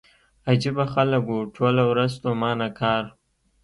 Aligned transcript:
عجيبه 0.49 0.85
خلک 0.93 1.23
وو 1.27 1.39
ټوله 1.55 1.83
ورځ 1.91 2.09
ستومانه 2.17 2.67
کار. 2.79 3.03